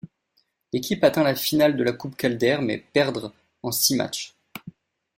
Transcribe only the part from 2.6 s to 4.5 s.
perdre en six matchs.